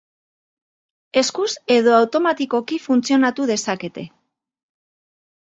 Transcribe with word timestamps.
Eskuz 1.21 1.49
edo 1.75 1.93
automatikoki 1.97 2.81
funtzionatu 2.87 3.47
dezakete. 3.53 4.09